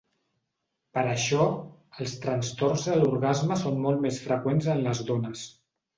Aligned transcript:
Per 0.97 1.01
això, 1.09 1.43
els 2.05 2.15
trastorns 2.23 2.87
de 2.89 2.95
l'orgasme 3.03 3.61
són 3.65 3.81
molt 3.85 4.03
més 4.07 4.19
freqüents 4.29 4.71
en 4.77 4.83
les 4.89 5.05
dones. 5.13 5.45